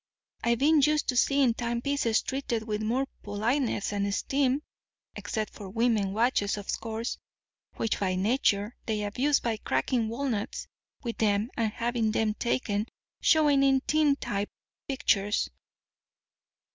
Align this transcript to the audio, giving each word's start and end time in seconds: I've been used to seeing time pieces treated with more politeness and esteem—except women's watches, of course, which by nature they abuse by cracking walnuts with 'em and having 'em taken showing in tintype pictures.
I've 0.43 0.57
been 0.57 0.81
used 0.81 1.09
to 1.09 1.15
seeing 1.15 1.53
time 1.53 1.79
pieces 1.83 2.23
treated 2.23 2.63
with 2.63 2.81
more 2.81 3.05
politeness 3.21 3.93
and 3.93 4.07
esteem—except 4.07 5.59
women's 5.59 6.07
watches, 6.07 6.57
of 6.57 6.65
course, 6.79 7.19
which 7.75 7.99
by 7.99 8.15
nature 8.15 8.75
they 8.87 9.03
abuse 9.03 9.39
by 9.39 9.57
cracking 9.57 10.07
walnuts 10.09 10.67
with 11.03 11.21
'em 11.21 11.51
and 11.55 11.71
having 11.71 12.15
'em 12.15 12.33
taken 12.33 12.87
showing 13.21 13.61
in 13.61 13.79
tintype 13.81 14.49
pictures. 14.87 15.51